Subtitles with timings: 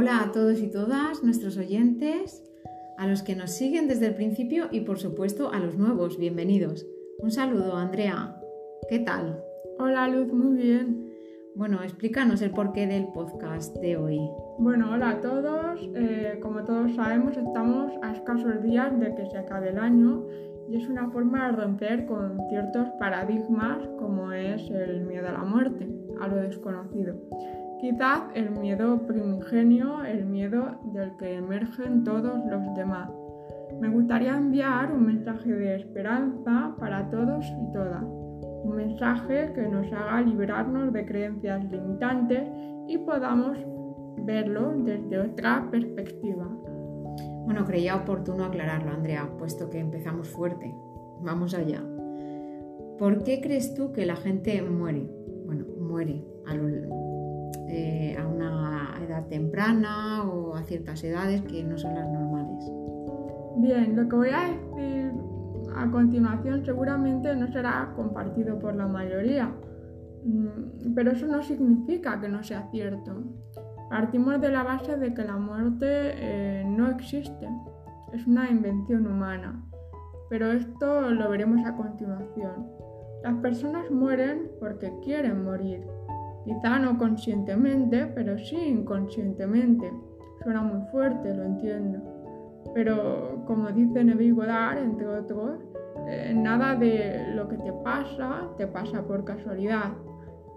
[0.00, 2.44] Hola a todos y todas nuestros oyentes,
[2.98, 6.86] a los que nos siguen desde el principio y por supuesto a los nuevos, bienvenidos.
[7.18, 8.40] Un saludo, Andrea.
[8.88, 9.42] ¿Qué tal?
[9.80, 11.12] Hola, Luz, muy bien.
[11.56, 14.20] Bueno, explícanos el porqué del podcast de hoy.
[14.60, 15.80] Bueno, hola a todos.
[15.96, 20.24] Eh, como todos sabemos, estamos a escasos días de que se acabe el año
[20.68, 25.42] y es una forma de romper con ciertos paradigmas como es el miedo a la
[25.42, 25.88] muerte,
[26.20, 27.16] a lo desconocido.
[27.80, 33.08] Quizás el miedo primigenio, el miedo del que emergen todos los demás.
[33.80, 38.02] Me gustaría enviar un mensaje de esperanza para todos y todas.
[38.02, 42.48] Un mensaje que nos haga liberarnos de creencias limitantes
[42.88, 43.56] y podamos
[44.24, 46.48] verlo desde otra perspectiva.
[47.44, 50.74] Bueno, creía oportuno aclararlo, Andrea, puesto que empezamos fuerte.
[51.20, 51.82] Vamos allá.
[52.98, 55.08] ¿Por qué crees tú que la gente muere?
[55.46, 56.24] Bueno, muere
[57.68, 62.64] eh, a, una edad temprana o a ciertas edades que no son las normales.
[63.58, 65.12] Bien, lo que voy a decir
[65.76, 69.52] a continuación seguramente no será compartido por la mayoría,
[70.24, 73.22] mm, pero eso no significa que no sea cierto.
[73.90, 77.48] Partimos de la base de que la muerte eh, no existe,
[78.12, 79.64] es una invención humana,
[80.28, 82.66] pero esto lo veremos a continuación.
[83.22, 85.86] Las personas mueren porque quieren morir,
[86.44, 89.92] quizá no conscientemente, pero sí inconscientemente.
[90.42, 91.98] Suena muy fuerte, lo entiendo.
[92.74, 95.60] Pero como dice Neville Goddard, entre otros,
[96.06, 99.92] eh, nada de lo que te pasa te pasa por casualidad.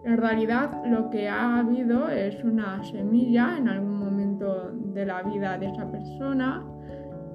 [0.03, 5.57] En realidad lo que ha habido es una semilla en algún momento de la vida
[5.57, 6.65] de esa persona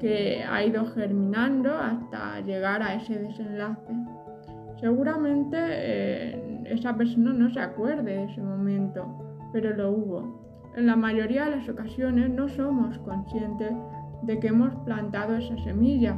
[0.00, 3.92] que ha ido germinando hasta llegar a ese desenlace.
[4.80, 9.06] Seguramente eh, esa persona no se acuerde de ese momento,
[9.52, 10.46] pero lo hubo.
[10.76, 13.72] En la mayoría de las ocasiones no somos conscientes
[14.22, 16.16] de que hemos plantado esa semilla,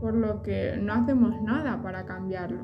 [0.00, 2.60] por lo que no hacemos nada para cambiarlo.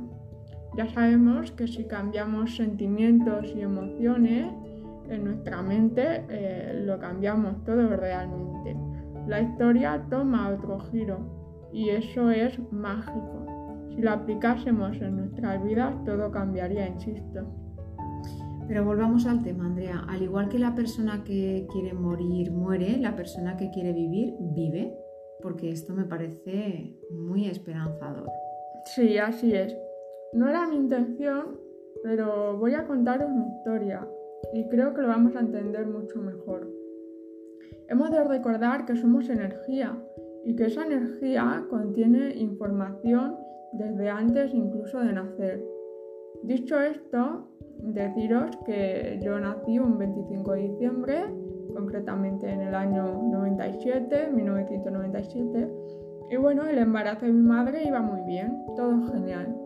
[0.76, 4.52] Ya sabemos que si cambiamos sentimientos y emociones
[5.08, 8.76] en nuestra mente, eh, lo cambiamos todo realmente.
[9.26, 11.18] La historia toma otro giro
[11.72, 13.49] y eso es mágico.
[14.00, 17.44] Si lo aplicásemos en nuestras vidas, todo cambiaría, insisto.
[18.66, 20.06] Pero volvamos al tema, Andrea.
[20.08, 24.96] Al igual que la persona que quiere morir muere, la persona que quiere vivir vive,
[25.42, 28.30] porque esto me parece muy esperanzador.
[28.86, 29.76] Sí, así es.
[30.32, 31.60] No era mi intención,
[32.02, 34.08] pero voy a contaros mi historia
[34.54, 36.72] y creo que lo vamos a entender mucho mejor.
[37.90, 40.02] Hemos de recordar que somos energía
[40.46, 43.36] y que esa energía contiene información
[43.72, 45.64] desde antes incluso de nacer.
[46.42, 47.48] Dicho esto,
[47.78, 51.24] deciros que yo nací un 25 de diciembre,
[51.74, 55.68] concretamente en el año 97, 1997,
[56.30, 59.56] y bueno, el embarazo de mi madre iba muy bien, todo genial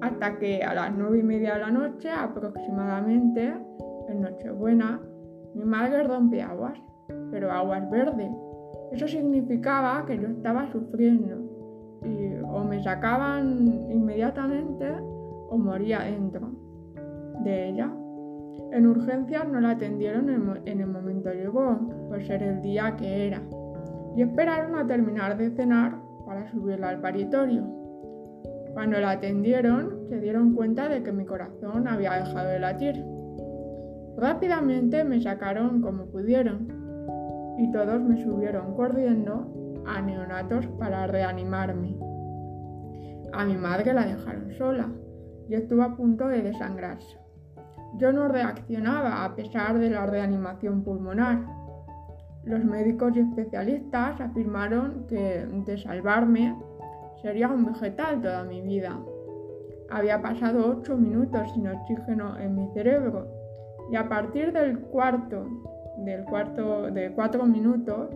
[0.00, 3.54] hasta que a las nueve y media de la noche aproximadamente,
[4.08, 5.00] en Nochebuena,
[5.54, 6.78] mi madre rompe aguas,
[7.30, 8.30] pero aguas verdes.
[8.92, 11.47] Eso significaba que yo estaba sufriendo
[12.50, 14.90] o me sacaban inmediatamente
[15.50, 16.50] o moría dentro
[17.44, 17.92] de ella.
[18.72, 21.78] En urgencias no la atendieron en el momento llegó,
[22.08, 23.42] pues era el día que era,
[24.16, 27.64] y esperaron a terminar de cenar para subirla al paritorio.
[28.74, 33.04] Cuando la atendieron, se dieron cuenta de que mi corazón había dejado de latir.
[34.16, 36.68] Rápidamente me sacaron como pudieron
[37.58, 41.96] y todos me subieron corriendo a neonatos para reanimarme.
[43.32, 44.88] A mi madre la dejaron sola
[45.48, 47.18] y estuvo a punto de desangrarse.
[47.96, 51.38] Yo no reaccionaba a pesar de la reanimación pulmonar.
[52.44, 56.54] Los médicos y especialistas afirmaron que de salvarme
[57.22, 58.96] Sería un vegetal toda mi vida.
[59.90, 63.26] Había pasado ocho minutos sin oxígeno en mi cerebro
[63.90, 65.46] y a partir del cuarto,
[65.98, 68.10] del cuarto de cuatro minutos,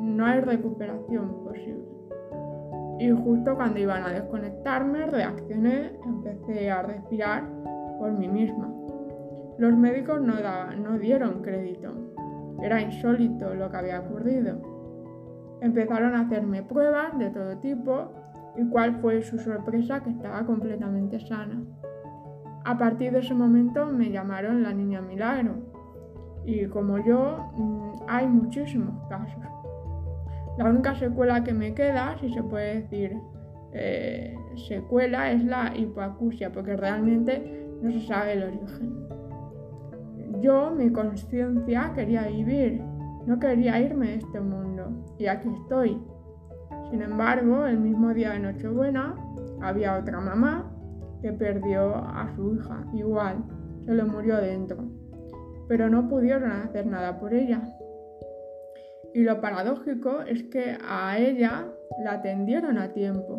[0.00, 1.84] no hay recuperación posible.
[2.98, 7.44] Y justo cuando iban a desconectarme, reaccioné, empecé a respirar
[7.98, 8.70] por mí misma.
[9.58, 10.34] Los médicos no,
[10.82, 11.92] no dieron crédito.
[12.62, 14.58] Era insólito lo que había ocurrido.
[15.60, 18.12] Empezaron a hacerme pruebas de todo tipo
[18.56, 21.62] y cuál fue su sorpresa que estaba completamente sana.
[22.64, 25.54] A partir de ese momento me llamaron la niña milagro
[26.44, 29.59] y como yo mm, hay muchísimos casos.
[30.60, 33.16] La única secuela que me queda, si se puede decir
[33.72, 34.36] eh,
[34.68, 39.08] secuela, es la hipoacusia porque realmente no se sabe el origen.
[40.42, 42.82] Yo, mi conciencia, quería vivir
[43.26, 45.98] No quería irme de este mundo y aquí estoy.
[46.90, 49.16] Sin embargo, el mismo día de Nochebuena
[49.62, 50.70] había otra mamá
[51.22, 53.44] que perdió a su hija, igual,
[53.86, 54.76] se le murió dentro,
[55.68, 57.62] pero no pudieron hacer nada por ella.
[59.14, 61.66] Y lo paradójico es que a ella
[62.04, 63.38] la atendieron a tiempo,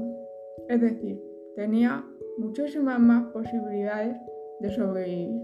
[0.67, 1.21] es decir,
[1.55, 2.05] tenía
[2.37, 4.17] muchísimas más posibilidades
[4.59, 5.41] de sobrevivir.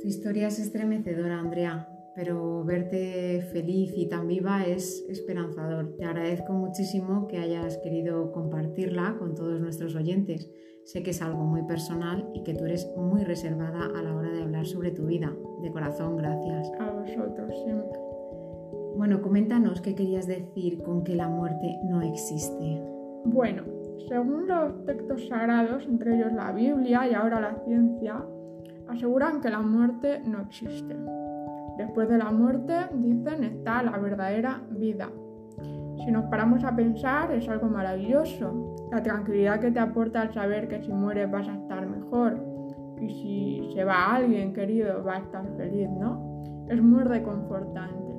[0.00, 5.96] Tu historia es estremecedora, Andrea, pero verte feliz y tan viva es esperanzador.
[5.96, 10.50] Te agradezco muchísimo que hayas querido compartirla con todos nuestros oyentes.
[10.84, 14.30] Sé que es algo muy personal y que tú eres muy reservada a la hora
[14.30, 15.36] de hablar sobre tu vida.
[15.62, 16.70] De corazón, gracias.
[16.80, 18.09] A vosotros siempre.
[18.96, 22.82] Bueno, coméntanos qué querías decir con que la muerte no existe.
[23.24, 23.62] Bueno,
[24.08, 28.24] según los textos sagrados, entre ellos la Biblia y ahora la ciencia,
[28.88, 30.96] aseguran que la muerte no existe.
[31.78, 35.08] Después de la muerte, dicen, está la verdadera vida.
[36.04, 38.74] Si nos paramos a pensar, es algo maravilloso.
[38.90, 42.38] La tranquilidad que te aporta el saber que si mueres vas a estar mejor
[43.00, 46.42] y si se va alguien querido va a estar feliz, ¿no?
[46.68, 48.09] Es muy reconfortante.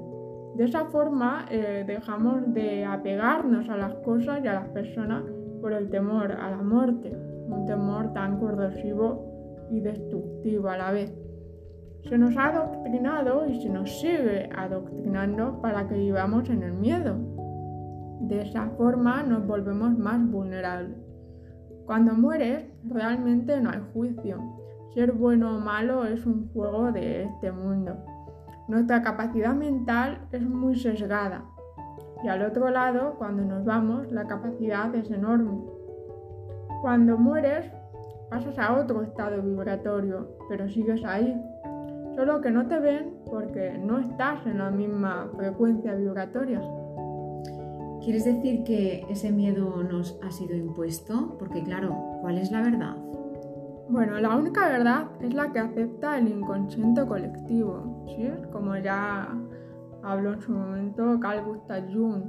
[0.55, 5.23] De esa forma eh, dejamos de apegarnos a las cosas y a las personas
[5.61, 7.15] por el temor a la muerte,
[7.47, 11.13] un temor tan corrosivo y destructivo a la vez.
[12.09, 17.15] Se nos ha adoctrinado y se nos sigue adoctrinando para que vivamos en el miedo.
[18.21, 20.97] De esa forma nos volvemos más vulnerables.
[21.85, 24.39] Cuando mueres, realmente no hay juicio.
[24.93, 27.97] Ser bueno o malo es un juego de este mundo.
[28.71, 31.43] Nuestra capacidad mental es muy sesgada.
[32.23, 35.59] Y al otro lado, cuando nos vamos, la capacidad es enorme.
[36.81, 37.69] Cuando mueres,
[38.29, 41.35] pasas a otro estado vibratorio, pero sigues ahí,
[42.15, 46.61] solo que no te ven porque no estás en la misma frecuencia vibratoria.
[48.01, 51.35] ¿Quieres decir que ese miedo nos ha sido impuesto?
[51.37, 52.95] Porque claro, ¿cuál es la verdad?
[53.89, 58.05] Bueno, la única verdad es la que acepta el inconsciente colectivo.
[58.51, 59.29] Como ya
[60.03, 62.23] habló en su momento Carl Gustav Jung.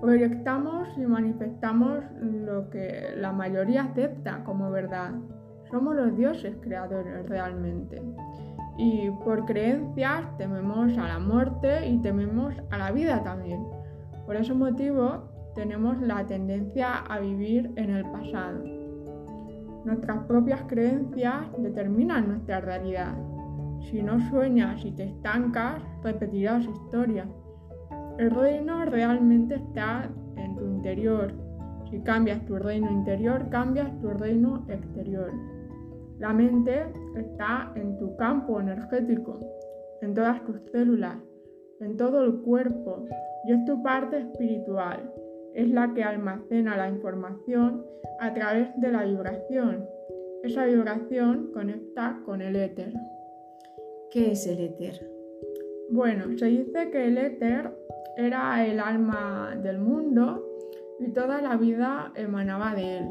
[0.00, 5.12] Proyectamos y manifestamos lo que la mayoría acepta como verdad.
[5.70, 8.02] Somos los dioses creadores realmente
[8.78, 13.66] y por creencias tememos a la muerte y tememos a la vida también.
[14.26, 18.75] Por ese motivo tenemos la tendencia a vivir en el pasado.
[19.86, 23.14] Nuestras propias creencias determinan nuestra realidad.
[23.88, 27.24] Si no sueñas y te estancas, repetirás historia.
[28.18, 31.32] El reino realmente está en tu interior.
[31.88, 35.30] Si cambias tu reino interior, cambias tu reino exterior.
[36.18, 39.38] La mente está en tu campo energético,
[40.02, 41.16] en todas tus células,
[41.78, 43.04] en todo el cuerpo
[43.44, 45.12] y es tu parte espiritual.
[45.56, 47.82] Es la que almacena la información
[48.20, 49.88] a través de la vibración.
[50.42, 52.92] Esa vibración conecta con el éter.
[54.10, 55.10] ¿Qué es el éter?
[55.88, 57.74] Bueno, se dice que el éter
[58.18, 60.46] era el alma del mundo
[61.00, 63.08] y toda la vida emanaba de él.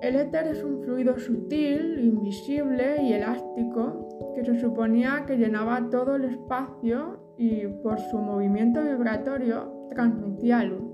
[0.00, 6.14] El éter es un fluido sutil, invisible y elástico que se suponía que llenaba todo
[6.14, 10.84] el espacio y por su movimiento vibratorio transmitía luz,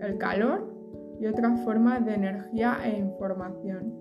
[0.00, 0.72] el calor
[1.20, 3.94] y otras formas de energía e información.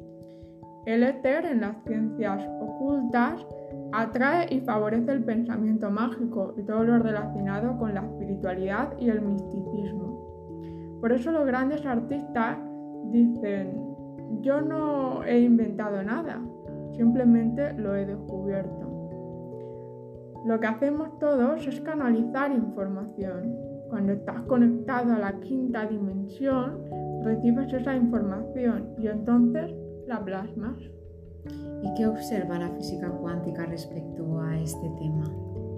[0.85, 3.45] El éter en las ciencias ocultas
[3.91, 9.21] atrae y favorece el pensamiento mágico y todo lo relacionado con la espiritualidad y el
[9.21, 10.97] misticismo.
[11.01, 12.57] Por eso los grandes artistas
[13.11, 13.87] dicen
[14.41, 16.41] yo no he inventado nada,
[16.95, 18.87] simplemente lo he descubierto.
[20.45, 23.66] Lo que hacemos todos es canalizar información.
[23.89, 26.81] Cuando estás conectado a la quinta dimensión,
[27.23, 29.71] recibes esa información y entonces
[30.07, 30.77] la plasmas.
[31.83, 35.23] ¿Y qué observa la física cuántica respecto a este tema?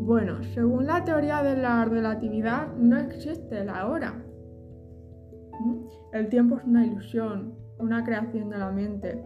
[0.01, 4.13] Bueno, según la teoría de la relatividad, no existe la hora.
[6.13, 9.21] El tiempo es una ilusión, una creación de la mente,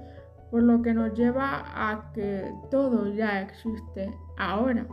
[0.52, 4.86] por lo que nos lleva a que todo ya existe ahora.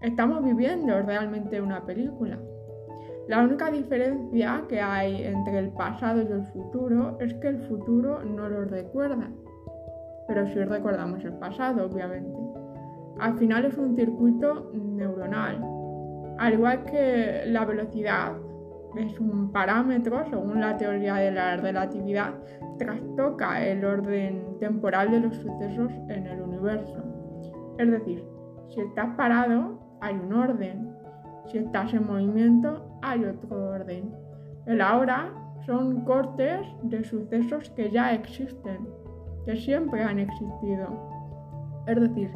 [0.00, 2.38] Estamos viviendo realmente una película.
[3.28, 8.22] La única diferencia que hay entre el pasado y el futuro es que el futuro
[8.24, 9.30] no lo recuerda,
[10.26, 12.36] pero sí recordamos el pasado, obviamente.
[13.20, 15.60] Al final es un circuito neuronal,
[16.38, 18.32] al igual que la velocidad
[18.96, 22.34] es un parámetro, según la teoría de la relatividad,
[22.78, 27.02] trastoca el orden temporal de los sucesos en el universo.
[27.78, 28.24] Es decir,
[28.70, 30.92] si estás parado, hay un orden.
[31.46, 34.12] Si estás en movimiento, hay otro orden.
[34.66, 35.32] El ahora
[35.66, 38.88] son cortes de sucesos que ya existen,
[39.44, 40.88] que siempre han existido.
[41.86, 42.30] Es decir,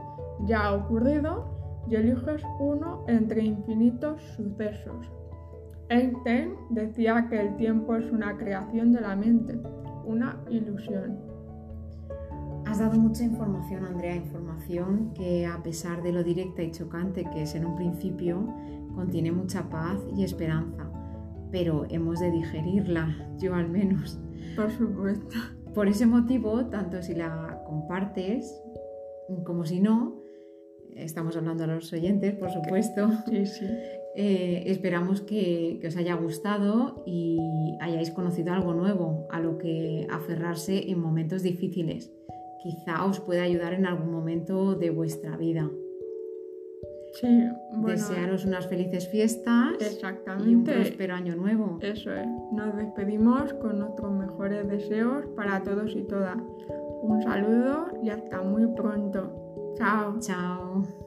[0.44, 1.56] ya ha ocurrido
[1.88, 5.06] y eliges uno entre infinitos sucesos.
[5.88, 9.56] Einstein decía que el tiempo es una creación de la mente,
[10.04, 11.18] una ilusión.
[12.66, 17.42] Has dado mucha información, Andrea, información que a pesar de lo directa y chocante que
[17.42, 18.52] es en un principio,
[18.96, 20.90] contiene mucha paz y esperanza,
[21.52, 24.18] pero hemos de digerirla, yo al menos.
[24.56, 25.36] Por supuesto.
[25.74, 28.60] Por ese motivo, tanto si la compartes
[29.44, 30.22] como si no,
[30.94, 33.10] estamos hablando a los oyentes, por supuesto.
[33.28, 33.66] Sí, sí.
[34.18, 40.06] Eh, esperamos que, que, os haya gustado y hayáis conocido algo nuevo a lo que
[40.10, 42.10] aferrarse en momentos difíciles.
[42.62, 45.70] Quizá os pueda ayudar en algún momento de vuestra vida.
[47.14, 50.50] Sí, bueno, Desearos unas felices fiestas exactamente.
[50.50, 51.78] y un próspero año nuevo.
[51.80, 52.26] Eso es.
[52.52, 56.36] Nos despedimos con nuestros mejores deseos para todos y todas.
[57.02, 59.74] Un saludo y hasta muy pronto.
[59.76, 60.18] Chao.
[60.20, 61.05] Chao.